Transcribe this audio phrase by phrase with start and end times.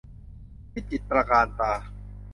[0.73, 1.73] วิจิตรตระการตา